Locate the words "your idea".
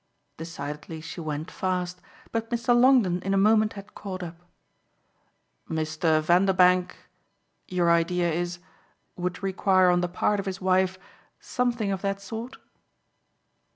7.67-8.31